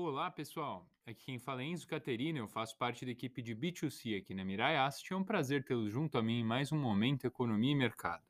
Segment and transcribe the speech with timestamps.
[0.00, 0.88] Olá, pessoal.
[1.04, 4.44] Aqui quem fala é Enzo Caterina, eu faço parte da equipe de B2C aqui na
[4.44, 5.12] Mirai Asset.
[5.12, 8.22] É um prazer tê-los junto a mim em mais um Momento Economia e Mercado.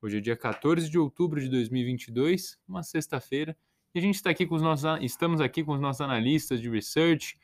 [0.00, 3.56] Hoje é dia 14 de outubro de 2022, uma sexta-feira,
[3.92, 6.70] e a gente está aqui com os nossos, estamos aqui com os nossos analistas de
[6.70, 7.36] research,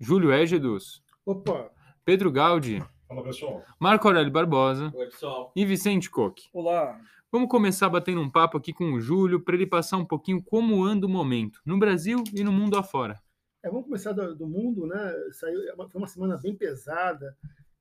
[0.00, 1.00] Júlio Égedos.
[1.24, 1.70] Opa!
[2.04, 2.82] Pedro Gaudi.
[3.06, 3.62] Fala, pessoal.
[3.78, 4.92] Marco Aurélio Barbosa.
[4.92, 5.52] Oi, pessoal.
[5.54, 6.48] E Vicente Coque.
[6.52, 7.00] Olá!
[7.34, 10.84] Vamos começar batendo um papo aqui com o Júlio para ele passar um pouquinho como
[10.84, 13.20] anda o momento no Brasil e no mundo afora.
[13.60, 15.12] É, vamos começar do, do mundo, né?
[15.32, 17.36] Saiu, é foi uma semana bem pesada,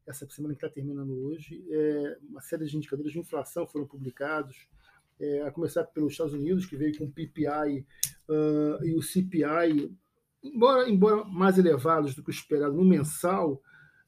[0.08, 1.64] essa semana que está terminando hoje.
[1.70, 4.68] É, uma série de indicadores de inflação foram publicados,
[5.20, 7.86] é, a começar pelos Estados Unidos, que veio com o PPI
[8.28, 9.96] uh, e o CPI,
[10.44, 13.62] embora, embora mais elevados do que o esperado no mensal,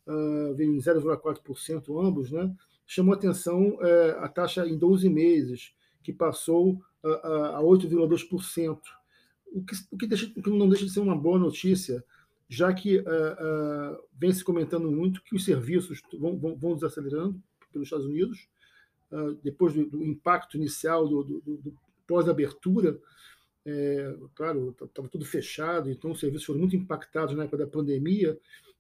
[0.07, 2.52] uh, veio em 0,4% ambos, né?
[2.85, 8.79] Chamou atenção é, a taxa em 12 meses, que passou a, a 8,2%,
[9.47, 10.05] o que, o, que
[10.39, 12.03] o que não deixa de ser uma boa notícia,
[12.47, 17.41] já que uh, uh, vem se comentando muito que os serviços vão, vão, vão desacelerando
[17.71, 18.47] pelos Estados Unidos,
[19.41, 21.73] depois do, do, impacto inicial do, do, do
[22.07, 22.99] pós-abertura,
[23.65, 28.37] é, claro, estava tudo fechado, então os serviços foram muito impactados na época da pandemia,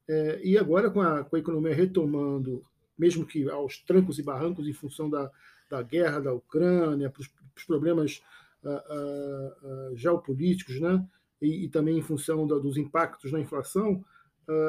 [0.07, 2.63] é, e agora com a, com a economia retomando
[2.97, 5.31] mesmo que aos trancos e barrancos em função da,
[5.69, 8.21] da guerra da Ucrânia, para os problemas
[8.63, 11.05] uh, uh, geopolíticos, né?
[11.41, 14.03] E, e, também em função da, dos impactos na inflação,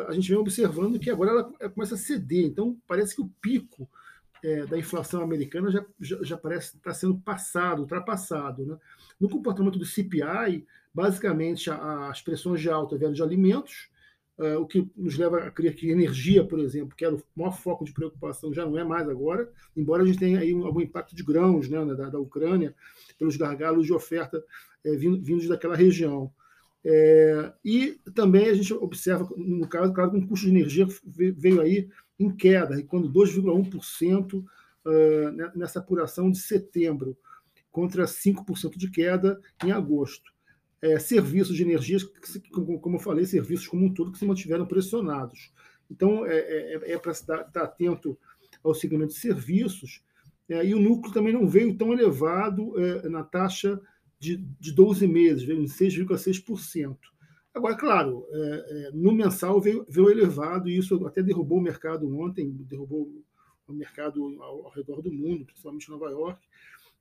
[0.08, 2.44] a gente vem observando que agora ela, começa a ceder.
[2.44, 3.88] Então, parece que o pico
[4.42, 8.64] é, da inflação americana já, já, já parece estar sendo passado, ultrapassado.
[8.64, 8.76] Né?
[9.18, 13.90] No comportamento do CPI, basicamente, a, as pressões de alta vieram de alimentos,
[14.38, 17.52] Uh, o que nos leva a crer que energia, por exemplo, que era o maior
[17.52, 21.16] foco de preocupação, já não é mais agora, embora a gente tenha aí algum impacto
[21.16, 22.74] de grãos né, da, da Ucrânia,
[23.18, 24.44] pelos gargalos de oferta
[24.84, 26.30] é, vindos daquela região.
[26.84, 31.62] É, e também a gente observa, no caso, claro, que o custo de energia veio
[31.62, 31.88] aí
[32.18, 34.46] em queda, quando 2,1% uh,
[35.58, 37.16] nessa apuração de setembro,
[37.72, 40.35] contra 5% de queda em agosto
[40.82, 41.98] é, serviços de energia,
[42.50, 45.52] como eu falei, serviços como um todo que se mantiveram pressionados.
[45.90, 48.18] Então, é, é, é para estar atento
[48.62, 50.02] ao segmento de serviços,
[50.48, 53.80] é, e o núcleo também não veio tão elevado é, na taxa
[54.18, 56.96] de, de 12 meses, veio em 6,6%.
[57.54, 62.50] Agora, claro, é, no mensal veio, veio elevado, e isso até derrubou o mercado ontem,
[62.50, 63.10] derrubou
[63.66, 66.40] o mercado ao, ao redor do mundo, principalmente Nova York.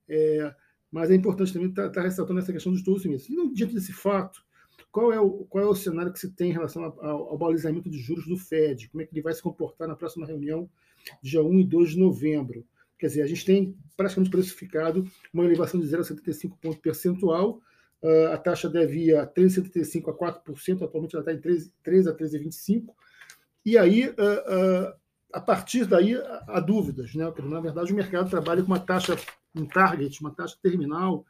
[0.07, 0.56] É,
[0.95, 3.29] mas é importante também estar tá, tá ressaltando essa questão dos 12 meses.
[3.29, 4.41] E diante desse fato,
[4.89, 7.89] qual é, o, qual é o cenário que se tem em relação ao, ao balizamento
[7.89, 8.88] de juros do Fed?
[8.88, 10.69] Como é que ele vai se comportar na próxima reunião,
[11.22, 12.66] dia 1 e 2 de novembro?
[12.97, 17.59] Quer dizer, a gente tem praticamente precificado uma elevação de 0,75 ponto percentual.
[18.01, 22.07] Uh, a taxa deve ir a 3,75% a 4%, atualmente ela está em 3, 3
[22.07, 22.85] a 13,25%.
[23.66, 24.95] E aí, uh,
[25.35, 26.16] a partir daí,
[26.47, 27.13] há dúvidas.
[27.13, 27.25] Né?
[27.44, 29.18] Na verdade, o mercado trabalha com uma taxa
[29.53, 31.25] um target, uma taxa terminal,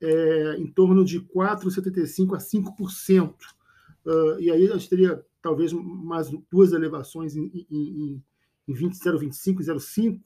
[0.00, 3.34] é, em torno de 4,75% a 5%.
[4.04, 8.22] Uh, e aí a gente teria talvez mais duas elevações em, em,
[8.66, 10.20] em 0,25 e 0,5%,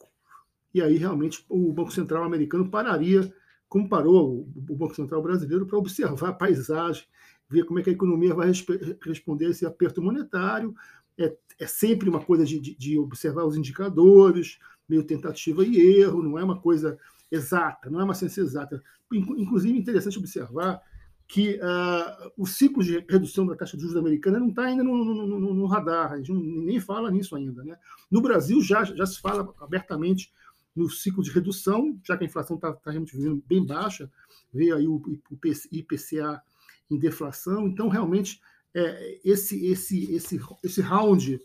[0.73, 3.33] e aí realmente o Banco Central americano pararia,
[3.69, 7.05] como parou o Banco Central brasileiro, para observar a paisagem,
[7.49, 8.51] ver como é que a economia vai
[9.05, 10.75] responder a esse aperto monetário.
[11.19, 16.39] É, é sempre uma coisa de, de, observar os indicadores, meio tentativa e erro, não
[16.39, 16.99] é uma coisa
[17.31, 18.83] exata, não é uma ciência exata.
[19.13, 20.81] Inclusive, é interessante observar
[21.29, 25.05] que uh, o ciclo de redução da taxa de juros americana não está ainda no,
[25.05, 27.65] no, no, no, radar, a gente nem fala nisso ainda.
[27.65, 27.77] Né?
[28.11, 30.33] No Brasil já, já se fala abertamente
[30.75, 34.11] no ciclo de redução, já que a inflação está tá realmente vindo bem baixa,
[34.53, 35.39] veio aí o, o
[35.73, 36.41] IPCA
[36.91, 38.41] em deflação, então realmente
[38.77, 41.41] é, esse, esse, esse, esse round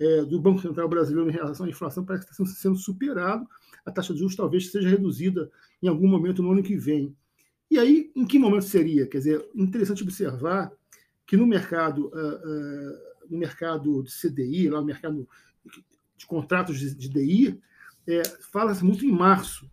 [0.00, 3.46] é, do Banco Central brasileiro em relação à inflação parece que está sendo superado,
[3.84, 5.50] a taxa de juros talvez seja reduzida
[5.82, 7.14] em algum momento no ano que vem.
[7.70, 9.06] E aí, em que momento seria?
[9.06, 10.72] Quer dizer, interessante observar
[11.26, 15.28] que no mercado, uh, uh, no mercado de CDI, lá no mercado
[16.16, 17.60] de contratos de, de DI,
[18.06, 19.70] é, fala-se muito em março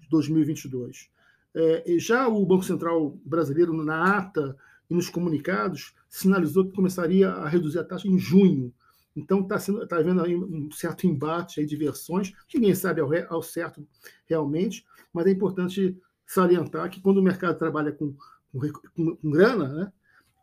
[0.00, 1.10] de 2022.
[1.54, 4.56] É, já o Banco Central brasileiro, na ata
[4.92, 8.72] e nos comunicados, sinalizou que começaria a reduzir a taxa em junho.
[9.16, 13.10] Então está tá havendo aí um certo embate aí de versões, que ninguém sabe ao,
[13.30, 13.86] ao, certo
[14.26, 18.14] realmente, mas é importante salientar que quando o mercado trabalha com,
[18.52, 19.92] com, com grana, né,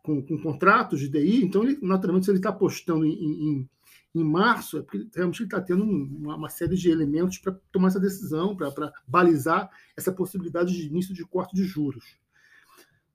[0.02, 3.68] com, com, contratos de DI, então ele, naturalmente se ele está apostando em, em,
[4.16, 7.88] em, março, é porque realmente ele está tendo uma, uma, série de elementos para tomar
[7.88, 12.18] essa decisão, para balizar essa possibilidade de início de corte de juros.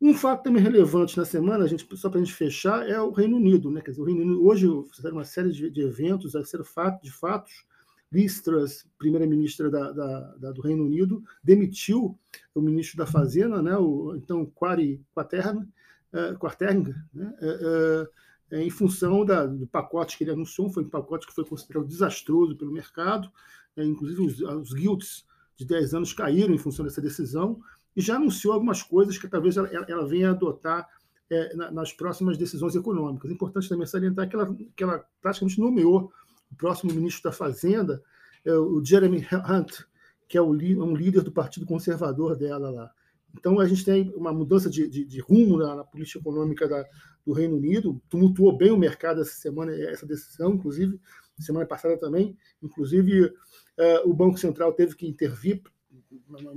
[0.01, 3.37] Um fato também relevante na semana, gente, só para a gente fechar, é o Reino
[3.37, 3.71] Unido.
[3.71, 3.81] Né?
[3.81, 7.11] Quer dizer, o Reino Unido, hoje fizeram uma série de, de eventos, ser fato, de
[7.11, 7.65] fatos.
[8.11, 12.17] Liz Truss, primeira-ministra da, da, da, do Reino Unido, demitiu
[12.53, 13.75] o ministro da Fazenda, né?
[13.77, 15.67] o, então Quarry Quaternary,
[16.13, 17.33] uh, Quaternary né?
[17.41, 21.43] Uh, uh, em função da, do pacote que ele anunciou, foi um pacote que foi
[21.43, 23.29] considerado desastroso pelo mercado,
[23.75, 25.25] inclusive os, os guilds
[25.57, 27.59] de 10 anos caíram em função dessa decisão,
[27.95, 30.87] e já anunciou algumas coisas que talvez ela, ela venha adotar
[31.29, 33.29] é, nas próximas decisões econômicas.
[33.29, 36.11] É importante também salientar que ela, que ela praticamente nomeou
[36.51, 38.03] o próximo ministro da Fazenda,
[38.43, 39.83] é, o Jeremy Hunt,
[40.27, 42.91] que é o, um líder do Partido Conservador dela lá.
[43.37, 46.85] Então, a gente tem uma mudança de, de, de rumo na, na, política econômica da,
[47.25, 50.99] do Reino Unido, tumultuou bem o mercado essa semana, essa decisão, inclusive,
[51.39, 52.37] semana passada também.
[52.63, 55.61] Inclusive, uh, o Banco Central teve que intervir é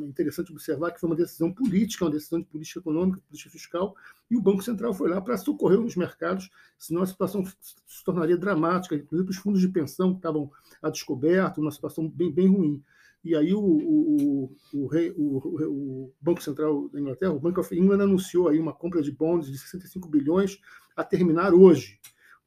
[0.03, 3.95] interessante observar que foi uma decisão política, uma decisão de política econômica, política fiscal,
[4.31, 8.37] e o Banco Central foi lá para socorrer os mercados, senão a situação se tornaria
[8.37, 10.51] dramática, inclusive os fundos de pensão que estavam
[10.83, 12.83] a descoberto, uma situação bem, bem ruim.
[13.25, 14.87] E aí o, o, o,
[15.17, 19.51] o, Banco Central da Inglaterra, o Bank of England, anunciou aí uma compra de bonds
[19.51, 20.61] de 65 bilhões
[20.97, 21.99] a terminar hoje.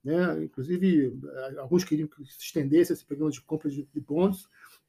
[0.03, 0.45] Né?
[0.45, 1.19] Inclusive,
[1.59, 4.01] alguns queriam que se estendesse esse programa de compra de, de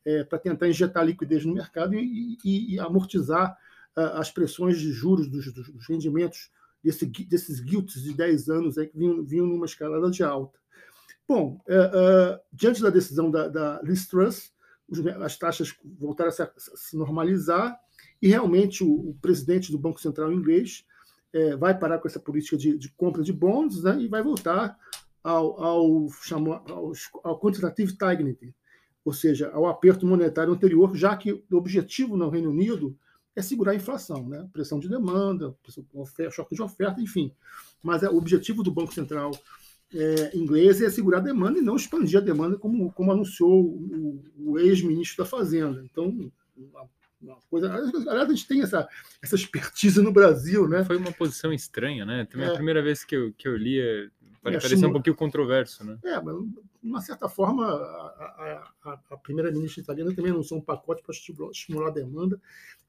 [0.05, 3.57] é, para tentar injetar liquidez no mercado e, e, e amortizar
[3.97, 6.51] uh, as pressões de juros dos, dos rendimentos
[6.83, 10.59] desse, desses guilts de 10 anos aí que vinham, vinham numa escalada de alta.
[11.27, 14.53] Bom, uh, diante da decisão da, da Liz Truss,
[15.21, 17.79] as taxas voltaram a se, a se normalizar
[18.21, 20.85] e realmente o, o, presidente do Banco Central inglês
[21.33, 24.77] é, vai parar com essa política de, de compra de bonds né, e vai voltar
[25.25, 26.09] ao, ao,
[26.69, 26.93] ao,
[27.25, 28.37] ao quantitative tightening,
[29.05, 32.97] ou seja, ao aperto monetário anterior, já que o objetivo no Reino Unido
[33.35, 34.49] é segurar a inflação, né?
[34.53, 35.57] pressão de demanda,
[35.93, 37.33] oferta, choque de oferta, enfim.
[37.83, 39.33] Mas é, o objetivo do Banco Central
[39.95, 44.25] é, inglês é segurar a demanda e não expandir a demanda, como, como anunciou o,
[44.39, 45.83] o ex-ministro da Fazenda.
[45.85, 46.89] Então, uma,
[47.21, 47.73] uma coisa.
[47.73, 48.89] Aliás, a gente tem essa,
[49.23, 50.85] essa expertise no Brasil, né?
[50.85, 52.27] Foi uma posição estranha, né?
[52.27, 52.51] Também é.
[52.51, 54.09] a primeira vez que eu, que eu li é,
[54.43, 55.99] Pode parecer um pouquinho controverso, né?
[56.05, 61.01] É, mas de uma certa forma, a, a, a primeira-ministra italiana também anunciou um pacote
[61.01, 62.41] para estimular, a demanda.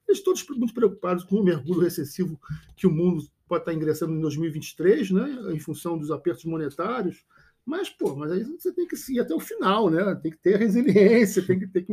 [0.08, 2.38] Eles todos muito preocupados com o mergulho recessivo
[2.76, 7.24] que o mundo pode estar ingressando em 2023, né, em função dos apertos monetários.
[7.64, 10.14] Mas, pô, mas aí você tem que ir até o final, né?
[10.16, 11.92] Tem que ter resiliência, tem que ter que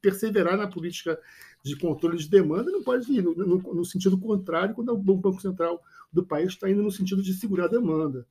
[0.00, 1.18] perseverar na política
[1.64, 5.40] de controle de demanda, não pode ir no, no, no sentido contrário quando o Banco
[5.40, 5.82] Central
[6.12, 8.26] do país está indo no sentido de segurar a demanda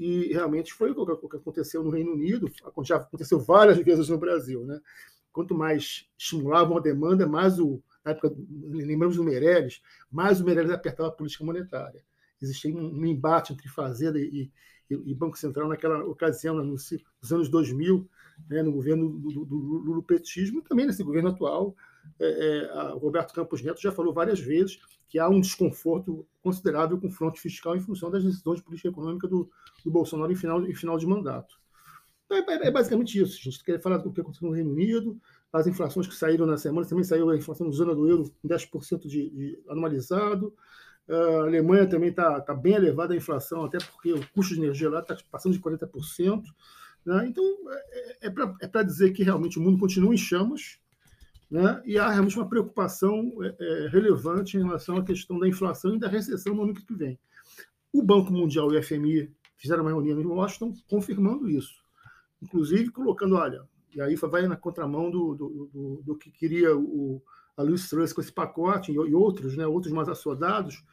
[0.00, 2.50] e realmente foi o que aconteceu no Reino Unido,
[2.82, 4.64] já aconteceu várias vezes no Brasil.
[4.64, 4.80] Né?
[5.30, 7.82] Quanto mais estimulavam a demanda, mais o.
[8.02, 8.34] Na época,
[8.70, 12.02] lembramos do Meirelles, mais o Meirelles apertava a política monetária.
[12.40, 14.50] Existia um, embate entre Fazenda e,
[14.88, 18.08] e, e, Banco Central naquela ocasião, nos, nos anos 2000,
[18.48, 21.76] né, no governo do, do, do e também nesse governo atual.
[22.18, 24.78] É, é, Roberto Campos Neto já falou várias vezes
[25.08, 28.88] que há um desconforto considerável com o fronte fiscal em função das decisões de política
[28.88, 29.50] econômica do,
[29.84, 31.60] do Bolsonaro em final, em final de mandato.
[32.26, 33.38] Então, é, é, basicamente isso.
[33.40, 35.20] A gente quer falar do que aconteceu no Reino Unido,
[35.52, 38.48] as inflações que saíram na semana, também saiu a inflação na zona do euro em
[38.48, 40.54] 10% de, de anualizado.
[41.08, 44.88] A Alemanha também está tá bem elevada a inflação, até porque o custo de energia
[44.88, 46.44] lá está passando de 40%.
[47.04, 47.26] Né?
[47.26, 50.78] Então, é, é para é dizer que realmente o mundo continua em chamas,
[51.50, 51.82] né?
[51.84, 55.98] e há realmente uma preocupação é, é, relevante em relação à questão da inflação e
[55.98, 57.18] da recessão no ano que vem.
[57.92, 61.82] O Banco Mundial e o FMI fizeram uma reunião em Washington confirmando isso,
[62.40, 67.20] inclusive colocando, olha, e aí vai na contramão do, do, do, do que queria o,
[67.56, 70.84] a Luiz Truss com esse pacote e, e, outros, né, outros mais assodados,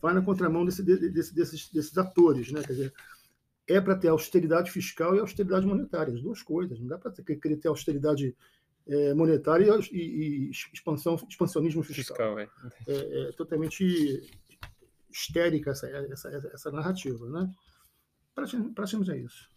[0.00, 2.94] vai na contramão desse, desse, desses, desses atores, né, quer dizer,
[3.66, 6.78] é para ter austeridade fiscal e austeridade monetária, as duas coisas.
[6.78, 8.36] Não dá para querer ter austeridade
[8.86, 12.36] é, monetária e, e, expansão, expansionismo fiscal.
[12.36, 12.48] fiscal é.
[12.86, 13.32] É, é.
[13.32, 14.22] totalmente
[15.10, 17.50] histérica essa, essa, essa narrativa, né?
[18.34, 19.48] Praticamente é isso.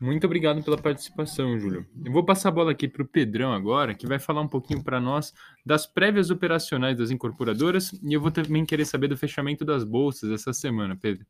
[0.00, 1.86] Muito obrigado pela participação, Júlio.
[2.04, 4.82] Eu vou passar a bola aqui para o Pedrão agora, que vai falar um pouquinho
[4.82, 9.62] para nós das prévias operacionais das incorporadoras e eu vou também querer saber do fechamento
[9.62, 11.26] das bolsas essa semana, Pedro.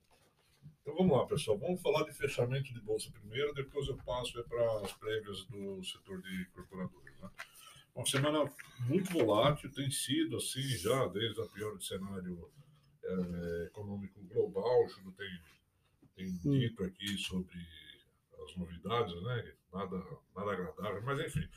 [0.82, 1.58] Então vamos lá, pessoal.
[1.58, 6.22] Vamos falar de fechamento de bolsa primeiro, depois eu passo para as prévias do setor
[6.22, 7.03] de incorporadoras.
[7.24, 7.30] Né?
[7.94, 12.50] Uma semana muito volátil, tem sido assim já, desde a pior cenário
[13.04, 14.84] é, econômico global.
[14.84, 15.40] O Júlio tem,
[16.16, 17.58] tem dito aqui sobre
[18.44, 19.52] as novidades, né?
[19.72, 19.96] Nada,
[20.34, 21.48] nada agradável, mas enfim.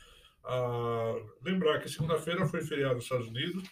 [0.44, 3.68] Ah, lembrar que segunda-feira foi feriado nos Estados Unidos,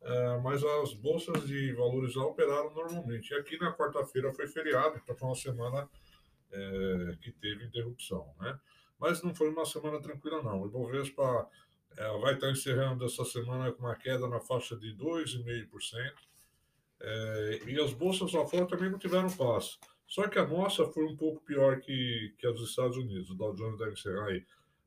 [0.00, 3.32] é, mas as bolsas de valores lá operaram normalmente.
[3.32, 5.88] E aqui na quarta-feira foi feriado, então foi uma semana
[6.52, 8.32] é, que teve interrupção.
[8.40, 8.58] Né?
[8.98, 10.62] Mas não foi uma semana tranquila, não.
[10.62, 11.48] O Ibovespa
[11.96, 16.12] é, vai estar encerrando essa semana com uma queda na faixa de 2,5%.
[16.98, 19.78] É, e as bolsas lá fora também não tiveram paz.
[20.06, 23.30] Só que a nossa foi um pouco pior que, que a dos Estados Unidos.
[23.30, 24.44] O Dow Jones deve encerrar aí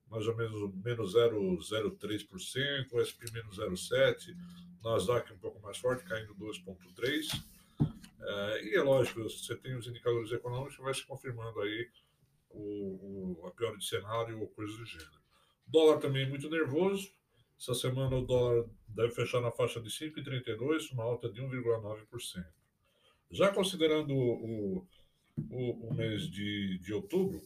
[0.10, 4.36] mais ou menos menos 0,03%, o SP menos 0,7%,
[4.84, 7.44] Nasdaq um pouco mais forte, caindo 2,3%.
[8.22, 11.90] É, e é lógico, você tem os indicadores econômicos, vai se confirmando aí
[12.50, 15.20] o, o, a pior de cenário ou coisas do gênero.
[15.68, 17.12] Dólar também muito nervoso.
[17.60, 22.46] Essa semana o dólar deve fechar na faixa de 5,32, uma alta de 1,9%.
[23.32, 24.88] Já considerando o,
[25.50, 27.42] o, o mês de, de outubro,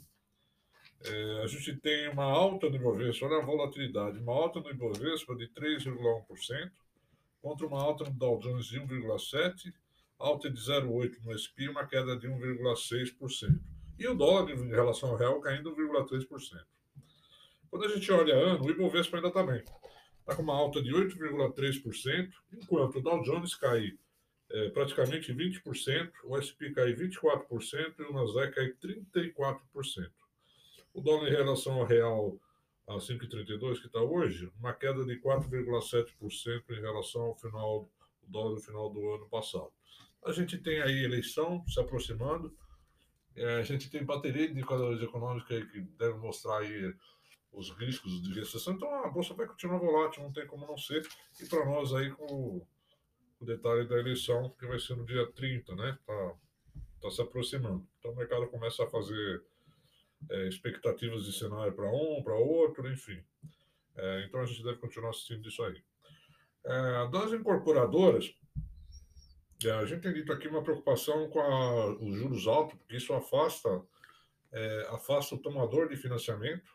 [1.06, 5.36] é, a gente tem uma alta no Ibovespa, olha a volatilidade, uma alta no Ibovespa
[5.36, 6.72] de 3,1%,
[7.42, 9.74] contra uma alta no Dow Jones de 1,7%,
[10.18, 13.60] alta de 0,8% no SP, uma queda de 1,6%.
[13.98, 16.66] E o dólar, em relação ao real, caindo 1,3%.
[17.70, 19.64] Quando a gente olha ano, o Ibovespa ainda está bem.
[20.20, 23.98] Está com uma alta de 8,3%, enquanto o Dow Jones cai
[24.52, 30.12] é, praticamente 20%, o SP cai 24% e o Nasdaq cai 34%.
[30.94, 32.40] O dólar em relação ao real
[32.88, 37.90] a 5,32 que está hoje, uma queda de 4,7% em relação ao final
[38.28, 39.72] dólar no final do ano passado.
[40.24, 42.56] A gente tem aí eleição se aproximando,
[43.36, 46.94] é, a gente tem bateria de indicadores econômicos que devem mostrar aí
[47.52, 51.08] os riscos de recessão, então a bolsa vai continuar volátil, não tem como não ser.
[51.40, 52.66] E para nós aí com
[53.40, 55.98] o detalhe da eleição, que vai ser no dia 30, né?
[56.00, 56.36] Está
[57.02, 57.88] tá se aproximando.
[58.00, 59.44] Então o mercado começa a fazer
[60.30, 63.24] é, expectativas de cenário para um, para outro, enfim.
[63.96, 65.84] É, então a gente deve continuar assistindo isso aí.
[66.66, 68.34] É, das incorporadoras,
[69.66, 73.14] é, a gente tem dito aqui uma preocupação com a, os juros altos, porque isso
[73.14, 73.82] afasta,
[74.52, 76.72] é, afasta o tomador de financiamento.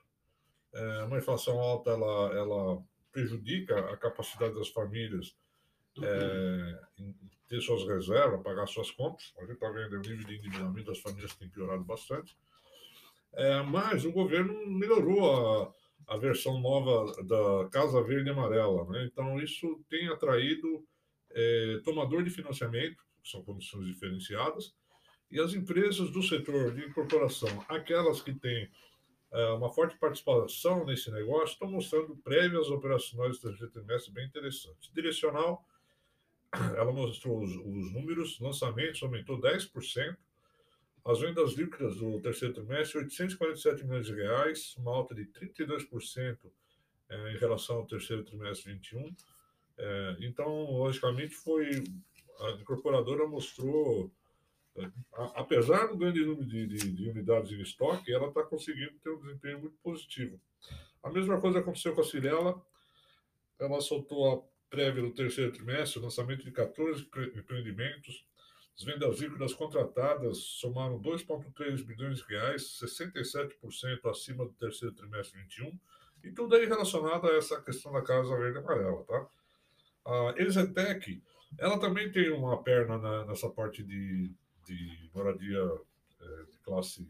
[0.73, 5.37] É, uma inflação alta ela, ela prejudica a capacidade das famílias
[6.99, 7.15] em
[7.49, 9.33] ter suas reservas, pagar suas contas.
[9.39, 12.37] A gente está vendo o nível de endividamento das famílias tem piorado bastante.
[13.33, 15.73] É, mas o governo melhorou a,
[16.15, 18.85] a versão nova da Casa Verde e Amarela.
[18.91, 19.09] Né?
[19.11, 20.87] Então, isso tem atraído
[21.39, 24.75] é, tomador de financiamento, que são condições diferenciadas,
[25.31, 28.69] e as empresas do setor de incorporação, aquelas que têm
[29.31, 34.91] é, uma forte participação nesse negócio, estão mostrando prévias operacionais do terceiro trimestre bem interessantes.
[34.93, 35.65] Direcional,
[36.77, 40.17] ela mostrou os, os números, lançamentos aumentou 10%,
[41.05, 46.39] as vendas líquidas do terceiro trimestre, 847 milhões de reais, uma alta de 32%
[47.09, 49.15] é, em relação ao terceiro trimestre 21.
[49.79, 51.85] É, então, logicamente, foi
[52.41, 54.11] a incorporadora mostrou,
[54.77, 58.99] é, a, apesar do grande número de, de, de unidades em estoque, ela está conseguindo
[58.99, 60.41] ter um desempenho muito positivo.
[61.03, 62.61] A mesma coisa aconteceu com a Cirela,
[63.59, 68.27] ela soltou a prévia do terceiro trimestre, lançamento de 14 empreendimentos,
[68.77, 75.77] as vendas líquidas contratadas somaram 2,3 bilhões de reais, 67% acima do terceiro trimestre 21,
[76.23, 79.29] e tudo aí relacionado a essa questão da Casa Verde Amarela, tá?
[80.09, 81.23] A Exetec,
[81.59, 84.33] ela também tem uma perna na, nessa parte de,
[84.67, 85.59] de moradia
[86.21, 87.07] é, de classe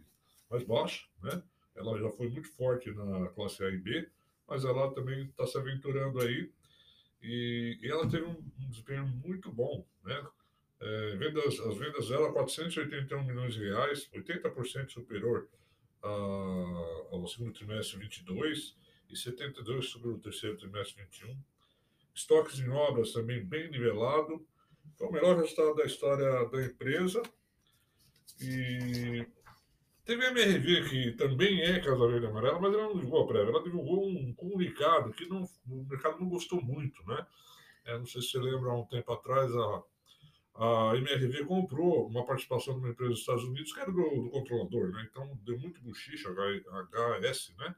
[0.51, 1.43] mais baixa, né?
[1.77, 4.09] Ela já foi muito forte na classe A e B,
[4.49, 6.51] mas ela também está se aventurando aí
[7.23, 10.27] e, e ela teve um, um desempenho muito bom, né?
[10.81, 15.49] É, vendas, as vendas dela, 481 milhões de reais, 80% superior
[16.03, 16.09] a,
[17.11, 18.77] ao segundo trimestre 22
[19.09, 21.37] e 72% sobre o terceiro trimestre 21.
[22.19, 24.45] Estoques em obras também bem nivelado.
[24.97, 27.23] Foi o melhor resultado da história da empresa.
[28.41, 29.27] E
[30.05, 33.51] teve a MRV, que também é Casa Verde Amarela, mas ela não divulgou a prévia.
[33.51, 37.27] Ela divulgou um comunicado que não, o mercado não gostou muito, né?
[37.85, 39.83] É, não sei se você lembra, há um tempo atrás, a
[40.59, 44.31] a MRV comprou uma participação de uma empresa dos Estados Unidos que era do, do
[44.31, 45.07] controlador, né?
[45.09, 47.77] Então deu muito buchicha, HS, né?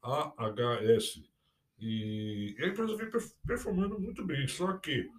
[0.00, 1.33] AHS.
[1.86, 3.10] E, a empresa vem
[3.46, 5.10] performando muito bem, só que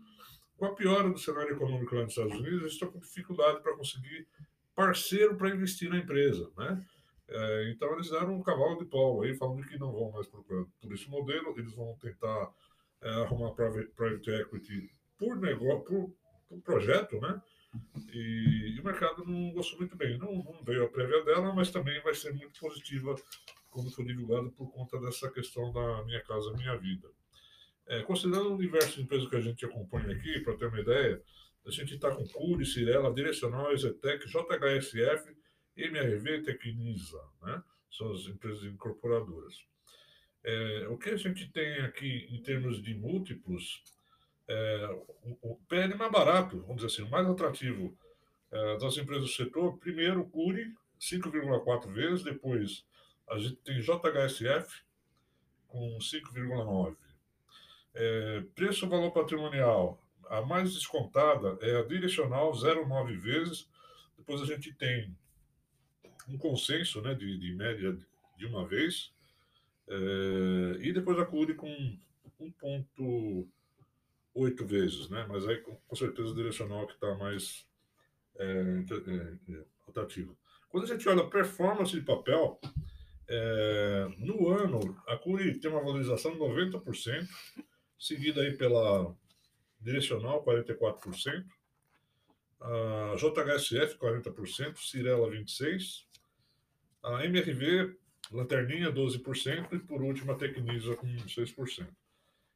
[0.57, 3.75] com a piora do cenário econômico lá nos Estados Unidos, eles estão com dificuldade para
[3.75, 4.27] conseguir
[4.73, 6.83] parceiro para investir na empresa, né?
[7.27, 10.65] É, então eles deram um cavalo de pau aí, falando que não vão mais procurar
[10.81, 12.51] por esse modelo, eles vão tentar
[13.01, 16.13] é, arrumar private, private equity por negócio, por,
[16.49, 17.39] o projeto, né?
[18.11, 20.17] E, e, o mercado não gostou muito bem.
[20.17, 23.15] Não, não, veio a prévia dela, mas também vai ser muito positiva
[23.75, 27.09] quando for divulgado por conta dessa questão da Minha Casa Minha Vida.
[27.85, 31.21] É, considerando o universo de empresas que a gente acompanha aqui, para ter uma ideia,
[31.65, 35.35] a gente está com Curi, Cirela, Direcional, Exetec, JHSF,
[35.75, 37.61] MRV, Tecnisa, né?
[37.91, 39.55] São as empresas incorporadoras.
[40.41, 43.83] É, o que a gente tem aqui em termos de múltiplos,
[44.47, 44.89] é,
[45.21, 47.97] o, o PL mais barato, vamos dizer assim, o mais atrativo
[48.51, 52.85] é, das empresas do setor, primeiro o Curi, 5,4 vezes, depois
[53.29, 54.83] a gente tem JHSF
[55.67, 56.95] com 5,9.
[57.93, 63.69] É, preço-valor patrimonial, a mais descontada é a direcional, 0,9 vezes.
[64.17, 65.15] Depois a gente tem
[66.27, 67.97] um consenso né, de, de média
[68.37, 69.13] de uma vez.
[69.87, 71.97] É, e depois a CURI com
[72.39, 75.25] 1,8 vezes, né?
[75.29, 77.65] mas aí com, com certeza o direcional que está mais
[78.37, 79.63] é, é, é.
[80.67, 82.59] Quando a gente olha a performance de papel,
[83.27, 87.27] é, no ano, a CURI tem uma valorização de 90%,
[87.97, 89.15] seguida aí pela
[89.79, 91.45] Direcional, 44%,
[92.61, 96.05] a JHSF, 40%, Cirela, 26%,
[97.03, 97.95] a MRV,
[98.31, 101.87] Lanterninha, 12%, e por último a Tecnisa, com 6%.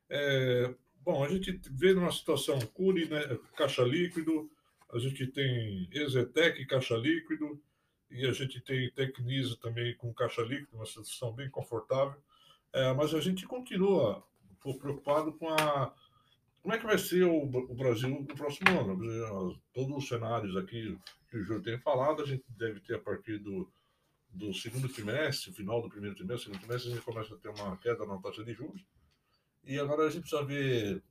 [0.10, 3.22] É, bom, a gente vê numa situação Curi, né,
[3.56, 4.50] caixa líquido,
[4.92, 7.62] a gente tem Exetec, caixa líquido,
[8.10, 12.22] e a gente tem Tecnisa também com caixa líquido, uma situação bem confortável,
[12.74, 14.24] é, mas a gente continua
[14.60, 15.94] preocupado com a
[16.62, 19.60] como é que vai ser o, o Brasil no próximo ano?
[19.74, 20.98] Todos os cenários aqui
[21.30, 23.72] que o Júlio tem falado, a gente deve ter a partir do,
[24.30, 27.78] do segundo trimestre, final do primeiro trimestre, segundo trimestre, a gente começa a ter uma
[27.78, 28.86] queda na taxa de juros.
[29.64, 31.02] E agora a gente precisa ver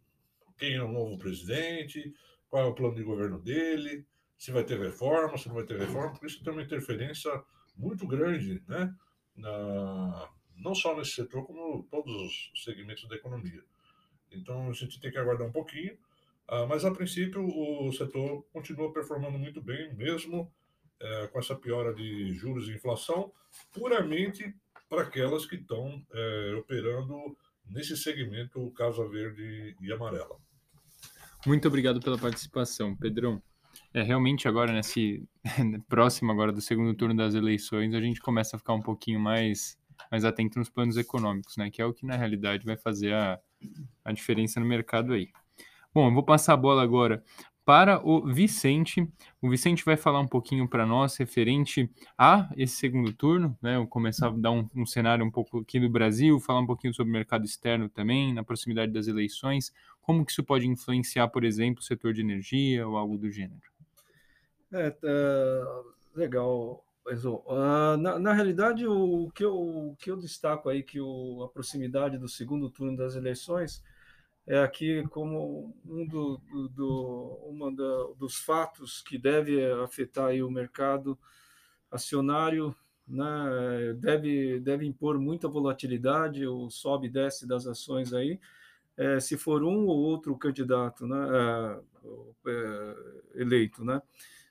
[0.59, 2.14] quem é o novo presidente,
[2.49, 4.07] qual é o plano de governo dele,
[4.38, 7.30] se vai ter reforma, se não vai ter reforma, porque isso tem uma interferência
[7.76, 8.95] muito grande, né?
[9.37, 12.12] Na, não só nesse setor, como todos
[12.53, 13.62] os segmentos da economia.
[14.31, 15.94] Então a gente tem que aguardar um pouquinho,
[16.48, 20.53] uh, mas a princípio o setor continua performando muito bem, mesmo
[21.03, 23.33] uh, com essa piora de juros e inflação,
[23.72, 24.55] puramente
[24.88, 30.37] para aquelas que estão uh, operando nesse segmento Casa Verde e Amarela.
[31.46, 33.42] Muito obrigado pela participação, Pedrão.
[33.92, 35.26] É, realmente agora, nesse
[35.88, 39.78] próximo agora do segundo turno das eleições, a gente começa a ficar um pouquinho mais,
[40.11, 41.70] mais atento nos planos econômicos, né?
[41.70, 43.38] Que é o que na realidade vai fazer a,
[44.04, 45.31] a diferença no mercado aí.
[45.94, 47.22] Bom, eu vou passar a bola agora
[47.68, 49.07] para o Vicente.
[49.42, 53.76] O Vicente vai falar um pouquinho para nós referente a esse segundo turno, né?
[53.76, 56.94] Eu começar a dar um, um, cenário um pouco aqui do Brasil, falar um pouquinho
[56.94, 59.70] sobre o mercado externo também, na proximidade das eleições,
[60.09, 63.61] como que isso pode influenciar, por exemplo, o setor de energia ou algo do gênero.
[64.73, 65.07] É, tá,
[66.14, 71.01] legal, Uh, na, na, realidade, o, o, que eu, o que eu destaco aí que
[71.01, 73.83] o, a proximidade do segundo turno das eleições
[74.47, 80.42] é aqui como um do, do, do uma da, dos fatos que deve afetar aí
[80.42, 81.18] o mercado
[81.90, 83.94] acionário, né?
[83.97, 88.38] deve, deve impor muita volatilidade, o sobe e desce das ações aí,
[88.98, 91.16] é, se for um ou outro candidato né?
[91.32, 91.80] É,
[92.50, 93.84] é eleito.
[93.84, 94.02] Né?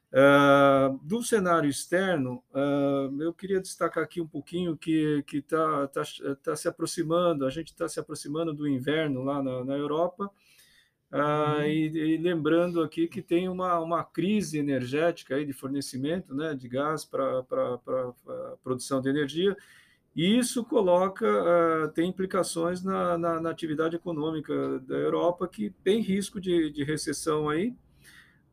[0.09, 2.41] Uh, do cenário externo,
[3.19, 6.01] eu queria destacar aqui um pouquinho que está tá,
[6.41, 10.31] tá se aproximando, a gente está se aproximando do inverno lá na, na Europa,
[11.11, 11.63] uhum.
[11.63, 16.69] e, e, lembrando aqui que tem uma, uma crise energética aí de fornecimento né, de
[16.69, 19.57] gás para a produção de energia,
[20.17, 21.25] e isso coloca,
[21.93, 27.47] tem implicações na, na, na, atividade econômica da Europa, que tem risco de, de recessão
[27.47, 27.73] aí,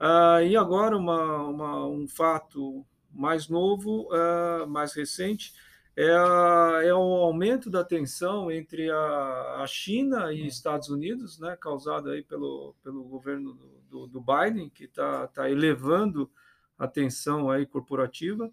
[0.00, 5.55] Uh, e agora, uma, uma, um fato mais novo, uh, mais recente,
[5.96, 10.46] é, a, é, o aumento da tensão entre a, a, China e hum.
[10.46, 15.48] Estados Unidos, né, causado aí pelo, pelo governo do, do, do Biden, que está tá
[15.48, 16.29] elevando
[16.77, 18.50] a tensão aí corporativa,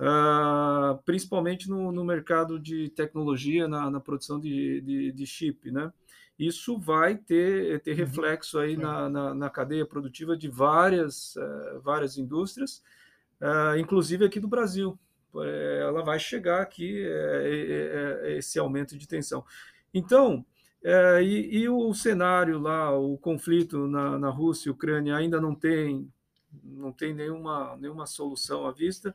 [0.00, 5.92] uh, principalmente no, no, mercado de tecnologia, na, na produção de, de, de chip, né?
[6.38, 7.96] isso vai ter, ter uhum.
[7.96, 12.82] reflexo aí na, na, na cadeia produtiva de várias, uh, várias indústrias,
[13.40, 14.98] uh, inclusive aqui do Brasil.
[15.36, 17.04] Eh, ela vai chegar aqui,
[18.36, 19.44] esse aumento de tensão.
[19.92, 20.46] Então,
[21.20, 26.08] e, e, o cenário lá, o conflito na, na Rússia e Ucrânia ainda não tem,
[26.62, 29.12] não tem nenhuma, nenhuma solução à vista.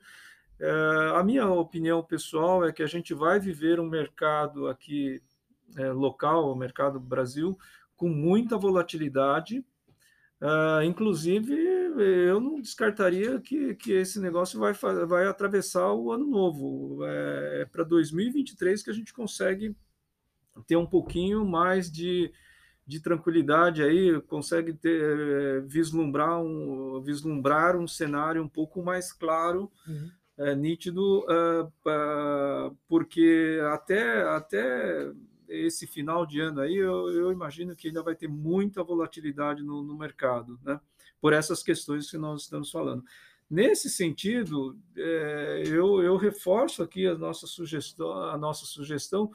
[1.15, 5.21] A minha opinião pessoal é que a gente vai viver um mercado aqui
[5.77, 7.57] é, local, o mercado Brasil,
[7.95, 9.63] com muita volatilidade.
[10.41, 14.73] Uh, inclusive, eu não descartaria que, que esse negócio vai,
[15.05, 17.05] vai atravessar o ano novo.
[17.05, 19.75] É, é para 2023 que a gente consegue
[20.65, 22.31] ter um pouquinho mais de,
[22.85, 30.09] de tranquilidade aí, consegue ter, vislumbrar, um, vislumbrar um cenário um pouco mais claro, uhum.
[30.39, 35.11] É, nítido, uh, porque até, até
[35.49, 39.83] esse final de ano aí, eu, eu, imagino que ainda vai ter muita volatilidade no,
[39.83, 40.79] no mercado, né?
[41.19, 43.03] por essas questões que nós estamos falando.
[43.49, 49.29] Nesse sentido, é, eu, eu, reforço aqui a nossa sugestão, a nossa sugestão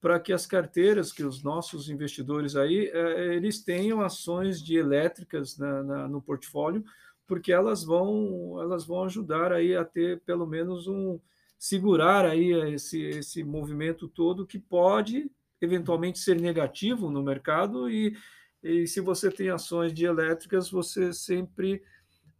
[0.00, 5.56] para que as carteiras que os nossos investidores aí é, eles tenham ações de elétricas
[5.58, 6.84] na, na, no portfólio,
[7.28, 11.20] porque elas vão elas vão ajudar aí a ter pelo menos um
[11.58, 18.16] segurar aí esse, esse movimento todo que pode eventualmente ser negativo no mercado e,
[18.62, 21.82] e se você tem ações de elétricas você sempre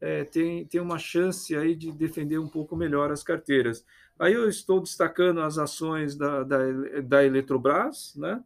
[0.01, 3.85] é, tem, tem uma chance aí de defender um pouco melhor as carteiras.
[4.19, 6.59] Aí eu estou destacando as ações da, da,
[7.03, 8.43] da Eletrobras, né?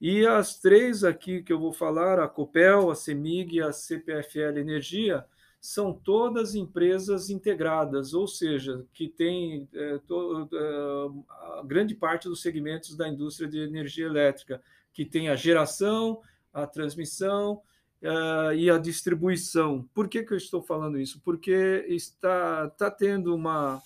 [0.00, 4.58] E as três aqui que eu vou falar, a Copel, a CEMIG e a CPFL
[4.58, 5.24] Energia,
[5.64, 12.94] são todas empresas integradas, ou seja, que têm é, to, é, grande parte dos segmentos
[12.94, 16.20] da indústria de energia elétrica, que tem a geração,
[16.52, 17.62] a transmissão
[18.02, 19.88] uh, e a distribuição.
[19.94, 21.18] Por que, que eu estou falando isso?
[21.24, 23.78] Porque está, está tendo uma,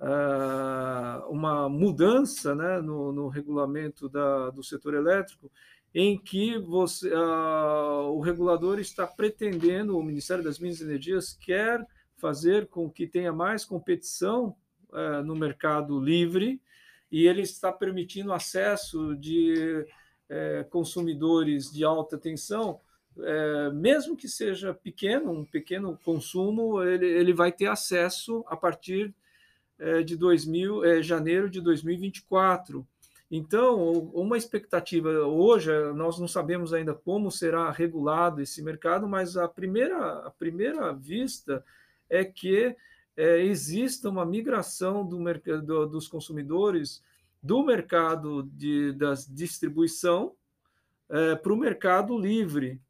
[0.00, 5.52] uh, uma mudança né, no, no regulamento da, do setor elétrico,
[5.94, 11.86] em que você, uh, o regulador está pretendendo, o Ministério das Minas e Energias quer
[12.16, 14.56] fazer com que tenha mais competição
[14.90, 16.60] uh, no mercado livre
[17.12, 19.86] e ele está permitindo acesso de
[20.28, 22.80] uh, consumidores de alta tensão
[23.16, 29.14] é, mesmo que seja pequeno, um pequeno consumo, ele, ele vai ter acesso a partir
[30.04, 32.86] de 2000, é, janeiro de 2024.
[33.30, 39.48] Então, uma expectativa hoje, nós não sabemos ainda como será regulado esse mercado, mas a
[39.48, 41.64] primeira, a primeira vista
[42.08, 42.76] é que
[43.16, 47.02] é, exista uma migração do mercado, dos consumidores
[47.42, 50.34] do mercado de, da distribuição
[51.08, 52.80] é, para o mercado livre.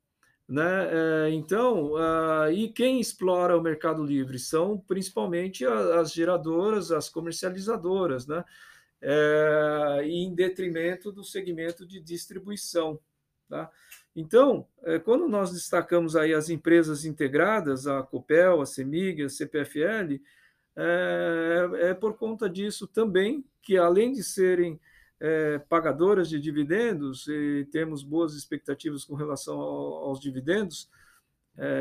[0.46, 0.62] Né?
[0.62, 8.26] É, então, uh, e quem explora o mercado livre são principalmente as geradoras, as comercializadoras,
[8.26, 8.44] né?
[9.06, 12.98] É, em detrimento do segmento de distribuição.
[13.50, 13.70] Tá?
[14.16, 20.22] Então, é, quando nós destacamos aí as empresas integradas, a Copel, a CEMIG, a CPFL,
[20.74, 24.80] é, é por conta disso também que, além de serem
[25.70, 30.90] pagadoras de dividendos e temos boas expectativas com relação ao, aos dividendos,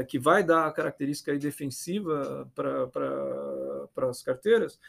[0.07, 4.79] que vai dar a característica defensiva para as carteiras,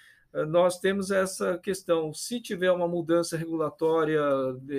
[0.48, 2.12] nós temos essa questão.
[2.12, 4.20] Se tiver uma mudança regulatória,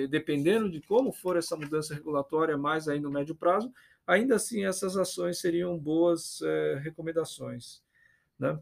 [0.08, 3.72] dependendo de como for essa mudança regulatória, mais aí no médio prazo,
[4.06, 7.82] ainda assim essas ações seriam boas é, recomendações.
[8.38, 8.52] Né?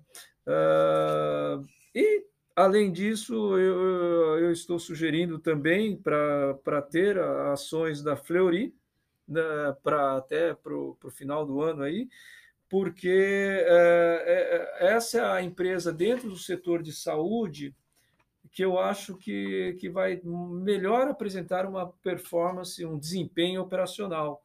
[0.47, 2.25] Uh, e
[2.57, 8.73] Além disso, eu, eu estou sugerindo também para ter ações da Fleury,
[9.27, 9.43] né,
[9.83, 12.09] para até para o final do ano aí,
[12.69, 17.75] porque é, é, essa é a empresa dentro do setor de saúde
[18.53, 24.45] que eu acho que, que vai melhor apresentar uma performance, um desempenho operacional,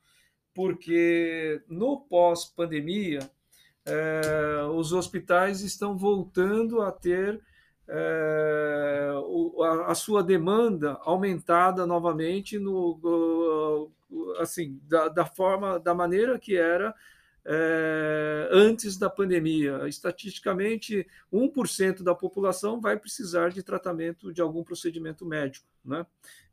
[0.54, 3.20] porque no pós-pandemia,
[3.86, 7.40] é, os hospitais estão voltando a ter
[7.88, 9.12] é,
[9.62, 13.90] a, a, sua demanda aumentada novamente no,
[14.40, 16.94] assim da, da forma da maneira que era
[17.52, 19.88] é, antes da pandemia.
[19.88, 25.66] Estatisticamente, 1% da população vai precisar de tratamento de algum procedimento médico.
[25.84, 26.06] Né?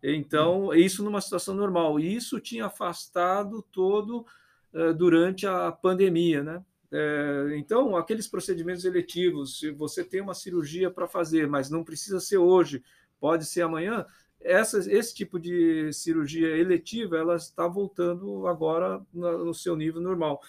[0.02, 2.00] Então, isso numa situação normal.
[2.00, 4.24] E isso tinha afastado todo
[4.72, 6.42] é, durante a pandemia.
[6.42, 6.64] Né?
[6.90, 12.18] É, então, aqueles procedimentos eletivos, se você tem uma cirurgia para fazer, mas não precisa
[12.20, 12.82] ser hoje,
[13.20, 14.06] pode ser amanhã,
[14.40, 20.40] essa, esse tipo de cirurgia eletiva ela está voltando agora no, no seu nível normal.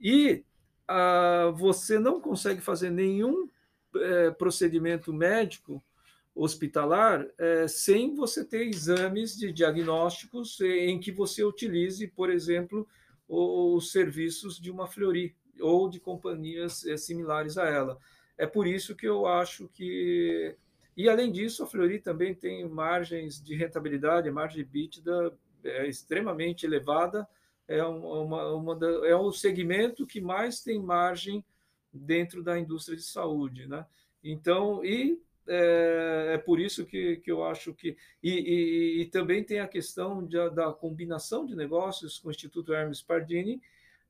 [0.00, 0.44] E
[0.88, 3.48] ah, você não consegue fazer nenhum
[3.96, 5.82] é, procedimento médico
[6.34, 12.86] hospitalar é, sem você ter exames de diagnósticos em que você utilize, por exemplo,
[13.28, 17.98] os serviços de uma Fleury, ou de companhias eh, similares a ela.
[18.36, 20.54] É por isso que eu acho que.
[20.96, 26.64] E além disso, a Fleury também tem margens de rentabilidade, margem de EBITDA é extremamente
[26.64, 27.26] elevada,
[27.68, 31.44] é, uma, uma da, é o segmento que mais tem margem
[31.92, 33.66] dentro da indústria de saúde.
[33.66, 33.84] Né?
[34.22, 37.96] Então, e é, é, por isso que, que eu acho que.
[38.22, 42.74] E, e, e também tem a questão de, da combinação de negócios com o Instituto
[42.74, 43.60] Hermes Pardini.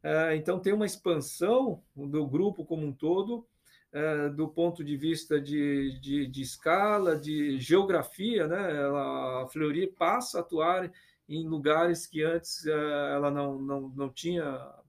[0.02, 3.46] É, então, tem uma expansão do grupo como um todo,
[3.92, 8.46] é, do ponto de vista de, de, de, escala, de geografia.
[8.46, 8.56] Né?
[8.56, 10.90] A Fleury passa a atuar
[11.28, 14.44] em lugares que antes é, ela não, não, não tinha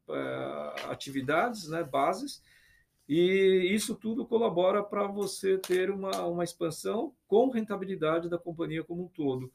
[0.10, 2.41] é, atividades, né, bases
[3.08, 9.06] e isso tudo colabora para você ter uma, uma expansão com rentabilidade da companhia como
[9.06, 9.52] um todo.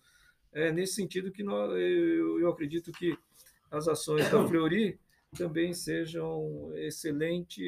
[0.53, 3.17] É nesse sentido que nós, eu, eu acredito que
[3.71, 4.99] as ações da Fleury
[5.37, 7.61] também sejam excelente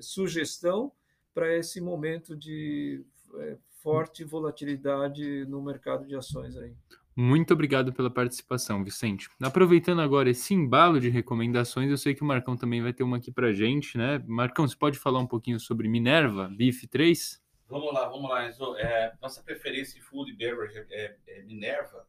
[0.00, 0.92] sugestão
[1.34, 3.04] para esse momento de
[3.38, 6.74] é, forte volatilidade no mercado de ações aí.
[7.16, 9.28] Muito obrigado pela participação, Vicente.
[9.42, 13.16] Aproveitando agora esse embalo de recomendações, eu sei que o Marcão também vai ter uma
[13.16, 14.22] aqui para gente, né?
[14.26, 17.42] Marcão, você pode falar um pouquinho sobre Minerva, BIF 3?
[17.68, 18.76] Vamos lá, vamos lá, Enzo.
[18.76, 22.06] É, nossa preferência em food beverage é, é, Minerva,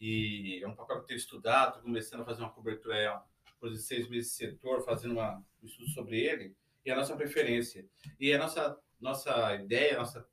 [0.00, 3.20] e é um papel que eu tenho estudado, começando a fazer uma cobertura é,
[3.60, 7.86] por seis meses de setor, fazendo uma, um estudo sobre ele, e a nossa preferência.
[8.18, 10.26] E a nossa, nossa ideia, nossa,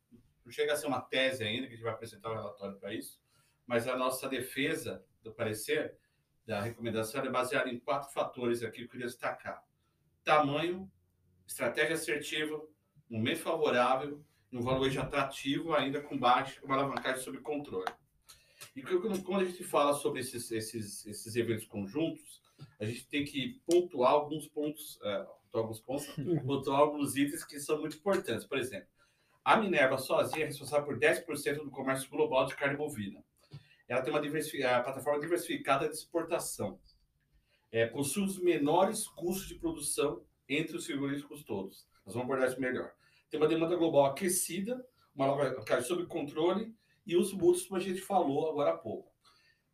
[0.43, 2.93] não chega a ser uma tese ainda, que a gente vai apresentar um relatório para
[2.93, 3.19] isso,
[3.69, 5.95] mas a nossa defesa do parecer,
[6.43, 9.63] da recomendação, é baseada em quatro fatores aqui que eu queria destacar:
[10.23, 10.91] tamanho,
[11.45, 12.59] estratégia assertiva,
[13.07, 17.93] momento favorável e um valor atrativo, ainda com baixa, uma alavancagem sob controle.
[18.75, 22.41] E quando a gente fala sobre esses, esses, esses eventos conjuntos,
[22.79, 26.07] a gente tem que pontuar alguns pontos, é, alguns pontos,
[26.43, 28.47] pontuar alguns itens que são muito importantes.
[28.47, 28.89] Por exemplo,
[29.45, 33.23] a Minerva sozinha é responsável por 10% do comércio global de carne bovina
[33.89, 36.79] ela tem uma a plataforma diversificada de exportação.
[37.71, 41.87] É, possui os menores custos de produção entre os frigoríficos todos.
[42.05, 42.93] Nós vamos abordar isso melhor.
[43.29, 46.73] Tem uma demanda global aquecida, uma alavancagem sob controle
[47.05, 49.11] e os múltiplos, como a gente falou agora há pouco.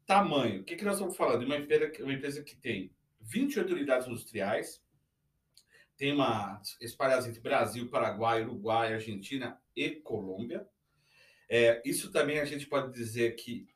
[0.06, 0.62] Tamanho.
[0.62, 1.44] O que, que nós estamos falando?
[1.44, 4.82] Uma empresa, uma empresa que tem 28 unidades industriais,
[5.98, 10.68] tem uma espalhadas entre Brasil, Paraguai, Uruguai, Argentina e Colômbia.
[11.50, 13.68] É, isso também a gente pode dizer que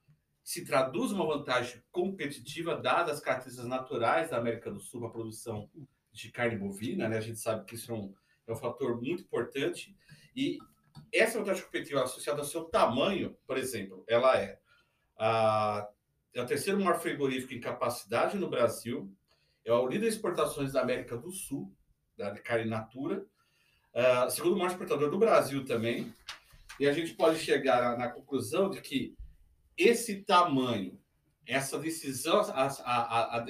[0.50, 5.70] se traduz uma vantagem competitiva, dadas as características naturais da América do Sul, a produção
[6.12, 7.18] de carne bovina, né?
[7.20, 8.16] A gente sabe que isso é um,
[8.48, 9.96] é um fator muito importante.
[10.36, 10.58] E
[11.14, 14.60] essa vantagem competitiva associada ao seu tamanho, por exemplo, ela é
[15.20, 15.88] a,
[16.34, 19.16] é o terceiro maior frigorífico em capacidade no Brasil,
[19.64, 21.72] é o líder de exportações da América do Sul,
[22.18, 23.24] da carne natura,
[23.94, 26.12] uh, segundo maior exportador do Brasil também.
[26.80, 29.16] E a gente pode chegar na conclusão de que
[29.80, 31.00] esse tamanho,
[31.48, 32.42] essa decisão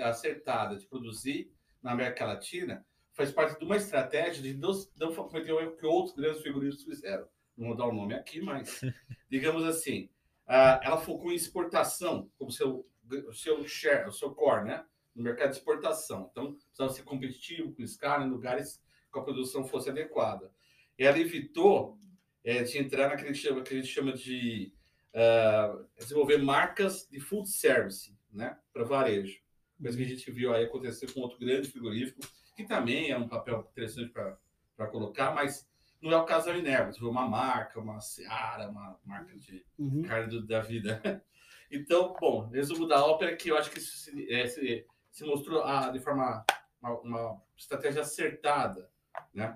[0.04, 5.52] acertada de produzir na América Latina faz parte de uma estratégia de não, não cometer
[5.52, 7.28] o erro que outros grandes figuristas fizeram.
[7.58, 8.80] Não vou dar o nome aqui, mas
[9.30, 10.10] digamos assim,
[10.48, 12.88] ela focou em exportação como seu
[13.34, 14.86] seu share, o seu core, né?
[15.16, 16.30] No mercado de exportação.
[16.32, 20.52] Então, precisava ser competitivo, com escala, em lugares que a produção fosse adequada.
[20.98, 21.98] Ela evitou
[22.44, 24.72] é, de entrar naquele que a gente chama de
[25.14, 29.40] uh, desenvolver marcas de food service, né, para varejo.
[29.82, 32.20] Coisa que a gente viu aí acontecer com outro grande frigorífico,
[32.56, 35.70] que também é um papel interessante para colocar, mas
[36.02, 36.92] não é o caso da Minerva.
[36.92, 40.02] Você uma marca, uma Seara, uma marca de uhum.
[40.04, 41.02] carne do, da vida.
[41.72, 45.90] Então, bom, resumo da ópera que eu acho que se, é, se, se mostrou ah,
[45.92, 46.44] de forma
[46.82, 48.90] uma, uma, estratégia acertada,
[49.32, 49.56] né?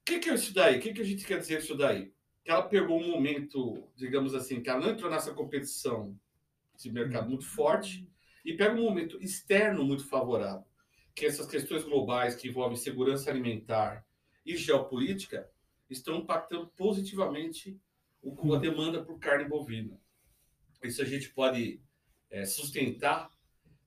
[0.00, 0.78] O que, que é isso daí?
[0.78, 2.14] O que, que a gente quer dizer isso daí?
[2.44, 6.18] Que ela pegou um momento, digamos assim, que ela não entrou nessa competição
[6.76, 8.08] de mercado muito forte
[8.44, 10.66] e pega um momento externo muito favorável,
[11.14, 14.04] que essas questões globais que envolvem segurança alimentar
[14.44, 15.48] e geopolítica
[15.88, 17.78] estão impactando positivamente
[18.24, 20.00] a demanda por carne bovina.
[20.82, 21.80] Isso a gente pode
[22.30, 23.30] é, sustentar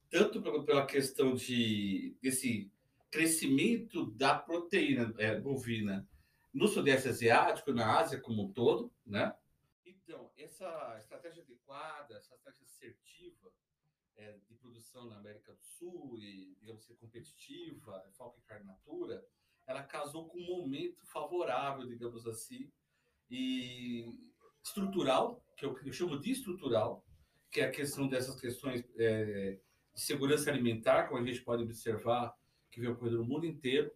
[0.10, 2.72] tanto pela questão de desse
[3.12, 6.08] crescimento da proteína é, bovina
[6.56, 9.36] no Sudeste Asiático, na Ásia como um todo, né?
[9.86, 13.52] Então, essa estratégia adequada, essa estratégia assertiva
[14.16, 19.28] é, de produção na América do Sul e, digamos ser competitiva, foco em carne natura,
[19.68, 22.72] ela casou com um momento favorável, digamos assim,
[23.30, 24.18] e
[24.64, 27.04] estrutural, que eu, eu chamo de estrutural,
[27.52, 29.60] que é a questão dessas questões é,
[29.94, 32.34] de segurança alimentar, como a gente pode observar,
[32.72, 33.92] que vem ocorrendo no mundo inteiro,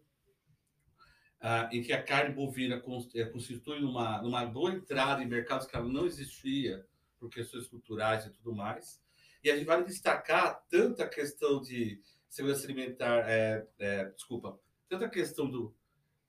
[1.42, 2.82] ah, em que a carne bovina
[3.16, 6.86] eh, constitui uma, uma boa entrada em mercados que ela não existia
[7.18, 9.02] por questões culturais e tudo mais.
[9.44, 15.06] E a gente vai destacar tanto a questão de segurança alimentar, é, é, desculpa, tanto
[15.06, 15.74] a questão do,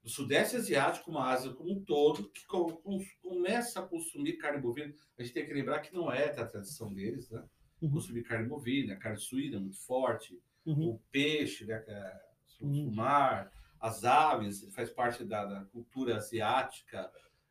[0.02, 2.46] do Sudeste Asiático como a Ásia como um todo, que
[3.20, 6.92] começa a consumir carne bovina, a gente tem que lembrar que não é da tradição
[6.92, 7.44] deles, né?
[7.82, 7.90] Uhum.
[7.90, 10.90] Consumir carne bovina, carne suína muito forte, Uhum.
[10.90, 11.78] o peixe, né?
[11.80, 12.20] que é
[12.60, 12.94] o Uhum.
[12.94, 17.10] mar, as aves, faz parte da, da cultura asiática,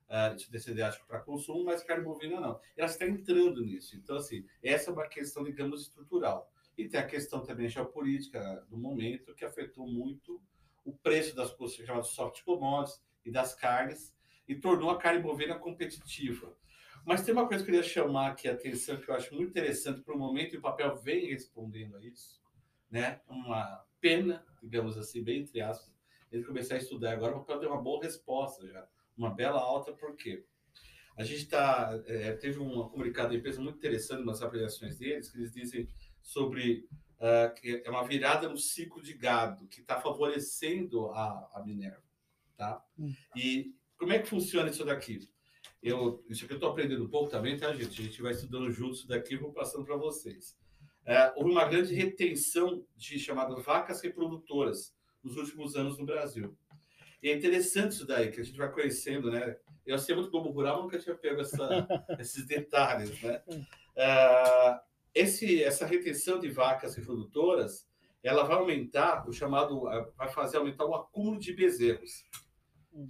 [0.09, 2.59] uh, de descendência asiática para consumo, mas carne bovina não.
[2.77, 3.95] Ela está entrando nisso.
[3.95, 6.51] Então, assim, essa é uma questão, digamos, estrutural.
[6.77, 10.41] E tem a questão também geopolítica do momento, que afetou muito
[10.85, 14.15] o preço das coisas chamadas soft commodities e das carnes,
[14.47, 16.55] e tornou a carne bovina competitiva.
[17.05, 19.49] Mas tem uma coisa que eu queria chamar aqui a atenção, que eu acho muito
[19.49, 22.41] interessante para o momento, e o papel vem respondendo a isso,
[22.89, 23.21] né?
[23.27, 25.93] Uma pena, digamos assim, bem entre aspas,
[26.31, 28.87] ele começar a estudar agora, papel deu uma boa resposta já,
[29.17, 30.45] uma bela alta, por quê?
[31.17, 35.37] A gente tá, é, teve um comunicado da empresa muito interessante nas avaliações deles, que
[35.37, 35.87] eles dizem
[36.21, 36.87] sobre
[37.17, 42.01] uh, que é uma virada no ciclo de gado, que está favorecendo a, a Minerva.
[42.55, 42.81] Tá?
[42.97, 43.13] Hum.
[43.35, 45.19] E como é que funciona isso daqui?
[45.83, 48.01] Eu, isso aqui eu estou aprendendo um pouco também, tá, gente?
[48.01, 50.57] A gente vai estudando junto isso daqui e vou passando para vocês.
[51.05, 56.57] É, houve uma grande retenção de chamadas vacas reprodutoras nos últimos anos no Brasil.
[57.21, 59.57] E é interessante isso daí, que a gente vai conhecendo, né?
[59.85, 61.87] Eu sei muito como rural, nunca tinha pego essa,
[62.19, 63.41] esses detalhes, né?
[63.95, 64.79] É,
[65.13, 67.87] esse, essa retenção de vacas reprodutoras,
[68.23, 69.81] ela vai aumentar o chamado,
[70.15, 72.23] vai fazer aumentar o acúmulo de bezerros.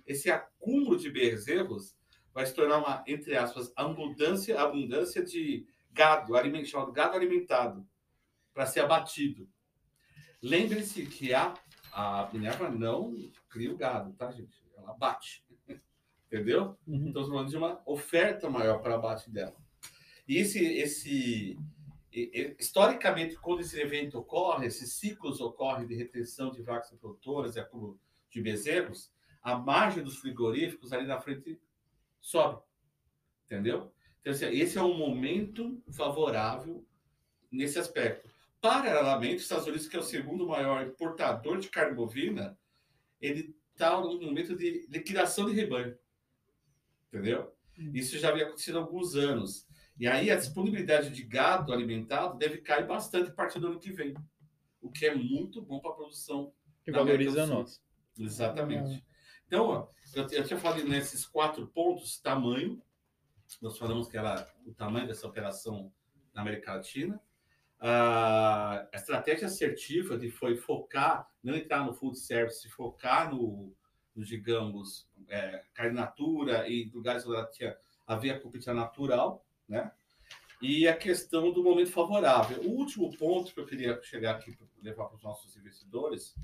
[0.06, 1.96] Esse acúmulo de bezerros
[2.34, 7.88] vai se tornar uma, entre aspas, abundância, abundância de gado, aliment, chamado gado alimentado,
[8.54, 9.50] para ser abatido.
[10.42, 11.54] Lembre-se que a,
[12.00, 13.14] a Minerva não
[13.50, 14.64] cria o gado, tá, gente?
[14.78, 15.44] Ela abate.
[16.28, 16.78] Entendeu?
[16.88, 17.08] Uhum.
[17.08, 19.56] Então, falando de uma oferta maior para abate dela.
[20.28, 21.58] E esse, esse,
[22.58, 28.00] historicamente, quando esse evento ocorre, esses ciclos ocorrem de retenção de vacas produtoras e acúmulo
[28.30, 31.60] de bezerros, a margem dos frigoríficos ali na frente
[32.22, 32.62] sobe.
[33.46, 33.92] Entendeu?
[34.22, 36.86] Então, assim, esse é um momento favorável
[37.52, 38.30] nesse aspecto.
[38.62, 42.58] Paralelamente, os Estados Unidos, que é o segundo maior importador de carne bovina,
[43.22, 45.98] ele está num momento de liquidação de rebanho.
[47.08, 47.56] Entendeu?
[47.94, 49.66] Isso já havia acontecido há alguns anos.
[49.98, 53.92] E aí a disponibilidade de gado alimentado deve cair bastante a partir do ano que
[53.92, 54.14] vem,
[54.82, 56.54] o que é muito bom para a produção.
[56.84, 57.82] Que valoriza nós.
[58.18, 59.04] Exatamente.
[59.48, 62.82] Então, ó, eu, eu tinha falado nesses quatro pontos: tamanho,
[63.62, 65.92] nós falamos que era o tamanho dessa operação
[66.34, 67.20] na América Latina.
[67.82, 73.74] A estratégia assertiva de foi focar, não entrar no food service, focar no,
[74.14, 79.92] no digamos, é, carne natura e lugares onde tinha, havia competição natural, né?
[80.62, 82.62] E a questão do momento favorável.
[82.64, 86.36] O último ponto que eu queria chegar aqui levar para os nossos investidores,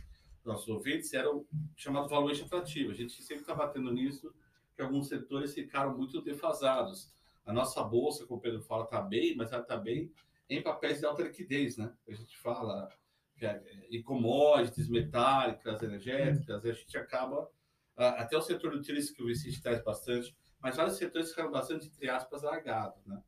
[0.45, 1.45] nossos ouvintes, era o
[1.76, 2.91] chamado valuation atrativo.
[2.91, 4.34] A gente sempre está batendo nisso,
[4.74, 7.13] que alguns setores ficaram muito defasados.
[7.45, 10.10] A nossa bolsa, como o Pedro fala, está bem, mas ela está bem
[10.49, 11.93] em papéis de alta liquidez, né?
[12.08, 12.89] A gente fala
[13.36, 17.49] que é, em commodities, metálicas, energéticas, a gente acaba.
[17.95, 22.10] Até o setor utilístico que o Vicente traz bastante, mas vários setores ficaram bastante, entre
[22.10, 23.21] aspas, largados, né?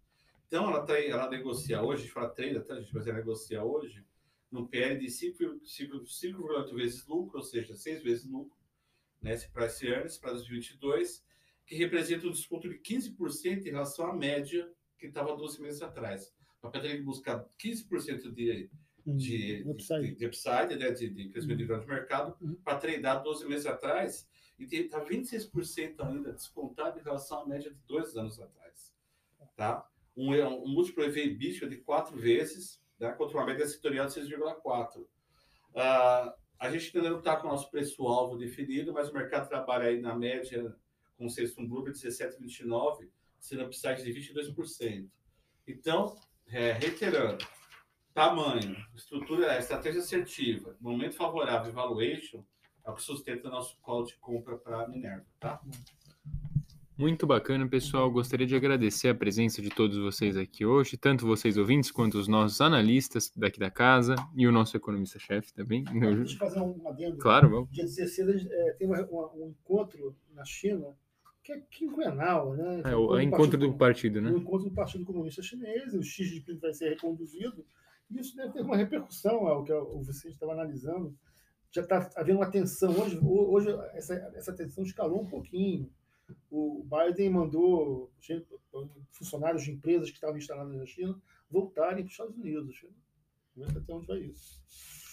[0.45, 2.93] Então, ela, tá, ela negocia hoje, a gente fala trader, tá, gente?
[2.93, 4.05] Mas ela negocia hoje
[4.51, 8.57] no PL de 5 5,8 vezes lucro, ou seja, 6 vezes lucro,
[9.21, 9.33] né?
[9.33, 11.23] Esse price earnings para 2022,
[11.65, 16.33] que representa um desconto de 15% em relação à média que estava 12 meses atrás.
[16.67, 18.69] O papel tem que buscar 15% de,
[19.05, 19.71] de, Uhum.
[19.71, 20.01] Upside.
[20.01, 22.55] de, de upside, né, de, de crescimento de grande mercado, Uhum.
[22.55, 24.27] para treinar 12 meses atrás,
[24.59, 28.93] e está 26% ainda descontado em relação à média de dois anos atrás.
[29.55, 29.87] Tá?
[30.15, 35.07] Um, um múltiplo EV/EBITDA de quatro vezes, né, contra uma média setorial de 6,4.
[35.75, 39.89] Ah, a gente ainda não está com o nosso preço-alvo definido, mas o mercado trabalha
[39.89, 40.75] aí na média
[41.15, 43.07] com o Samsung Group de 17,29,
[43.39, 45.07] sendo upside de 22%.
[45.67, 46.15] Então,
[46.51, 47.45] é, reiterando,
[48.13, 52.43] tamanho, estrutura, estratégia assertiva, momento favorável, valuation,
[52.85, 55.61] é o que sustenta nosso call de compra para a Minerva, tá?
[56.97, 58.09] Muito bacana, pessoal.
[58.09, 62.27] Gostaria de agradecer a presença de todos vocês aqui hoje, tanto vocês ouvintes quanto os
[62.27, 65.83] nossos analistas daqui da casa e o nosso economista-chefe também.
[65.83, 67.17] Deixa eu fazer um adendo.
[67.17, 67.69] Claro, vamos.
[67.71, 70.87] Dia 16 é, tem uma- uma- um encontro na China
[71.47, 72.81] que é quinquenal, né?
[72.83, 74.31] É o encontro do partido, o né?
[74.31, 77.65] encontro do Partido Comunista Chinês, o Xi Jinping vai ser reconduzido.
[78.11, 81.17] E isso deve ter uma repercussão, é o que o Vicente estava analisando.
[81.71, 82.91] Já está havendo uma tensão.
[82.99, 85.89] Hoje, hoje essa, essa tensão escalou um pouquinho.
[86.51, 88.45] O Biden mandou gente-
[89.11, 91.17] funcionários de empresas que estavam instaladas na China
[91.49, 92.85] voltarem para os Estados Unidos.
[93.55, 94.61] Vamos ver até onde vai isso.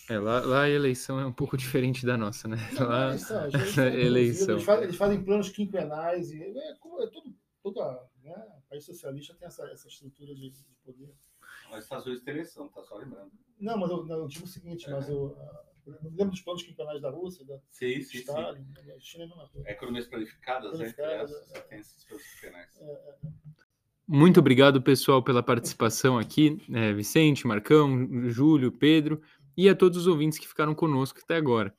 [0.09, 2.57] É, lá, lá a eleição é um pouco diferente da nossa, né?
[2.79, 4.55] Lá, Eleição, as eleições, eleição.
[4.55, 8.05] Eles fazem, eles fazem planos quinquenais e é, como- é tudo, toda
[8.75, 11.15] país socialista tem essa, essa estrutura de, de poder.
[11.73, 13.31] Os Estados Unidos tem eleição, tá só lembrando.
[13.59, 15.37] Não, mas eu, não, eu digo o seguinte, mas eu,
[15.87, 18.19] eu não lembro dos planos quinquenais da Rússia, da Sim, sim, sim.
[18.19, 19.71] Stalin, a China é a mesma coisa.
[19.71, 20.93] Economias planificadas, né?
[20.93, 21.61] Planificadas, Essas, é.
[21.63, 22.81] Tem esses planos quinquenais.
[24.07, 26.59] Muito obrigado, pessoal, pela participação aqui.
[26.73, 29.23] É, Vicente, Marcão, Júlio, Pedro
[29.57, 31.75] e a todos os ouvintes que ficaram conosco até agora.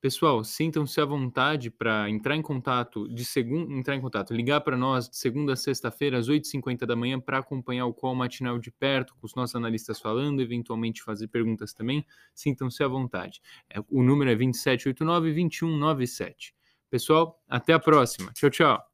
[0.00, 4.74] Pessoal, sintam-se à vontade para entrar em contato de segundo, entrar em contato, ligar para
[4.74, 8.70] nós de segunda a sexta-feira às 8h50 da manhã para acompanhar o call matinal de
[8.70, 12.02] perto, com os nossos analistas falando, eventualmente fazer perguntas também.
[12.34, 13.42] Sintam-se à vontade.
[13.68, 16.54] É, o número é 2789-2197.
[16.88, 18.32] Pessoal, até a próxima.
[18.32, 18.89] Tchau, tchau.